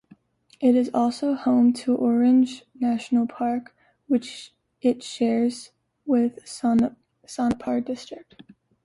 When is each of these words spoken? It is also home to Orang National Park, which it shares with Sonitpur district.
It 0.59 0.73
is 0.75 0.89
also 0.95 1.35
home 1.35 1.73
to 1.73 1.95
Orang 1.95 2.47
National 2.79 3.27
Park, 3.27 3.75
which 4.07 4.51
it 4.81 5.03
shares 5.03 5.73
with 6.07 6.43
Sonitpur 6.43 7.85
district. 7.85 8.41